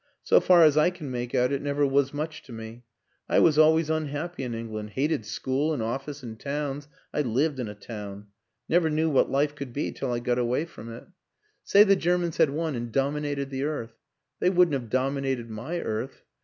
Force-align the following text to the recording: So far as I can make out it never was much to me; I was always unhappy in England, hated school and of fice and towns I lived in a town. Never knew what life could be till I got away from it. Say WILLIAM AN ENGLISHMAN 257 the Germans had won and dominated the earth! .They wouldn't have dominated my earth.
So 0.23 0.39
far 0.39 0.63
as 0.63 0.77
I 0.77 0.89
can 0.89 1.11
make 1.11 1.35
out 1.35 1.51
it 1.51 1.61
never 1.61 1.85
was 1.85 2.11
much 2.11 2.41
to 2.45 2.51
me; 2.51 2.85
I 3.29 3.37
was 3.37 3.59
always 3.59 3.87
unhappy 3.91 4.41
in 4.41 4.55
England, 4.55 4.93
hated 4.95 5.27
school 5.27 5.73
and 5.73 5.83
of 5.83 6.03
fice 6.05 6.23
and 6.23 6.39
towns 6.39 6.87
I 7.13 7.21
lived 7.21 7.59
in 7.59 7.67
a 7.67 7.75
town. 7.75 8.25
Never 8.67 8.89
knew 8.89 9.11
what 9.11 9.29
life 9.29 9.53
could 9.53 9.73
be 9.73 9.91
till 9.91 10.11
I 10.11 10.17
got 10.17 10.39
away 10.39 10.65
from 10.65 10.91
it. 10.91 11.05
Say 11.63 11.81
WILLIAM 11.83 11.91
AN 11.91 11.93
ENGLISHMAN 11.93 12.31
257 12.31 12.31
the 12.31 12.31
Germans 12.31 12.37
had 12.37 12.49
won 12.49 12.75
and 12.75 12.91
dominated 12.91 13.49
the 13.51 13.63
earth! 13.65 13.95
.They 14.39 14.49
wouldn't 14.49 14.73
have 14.73 14.89
dominated 14.89 15.51
my 15.51 15.79
earth. 15.81 16.23